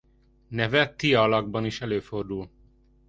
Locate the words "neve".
0.47-0.95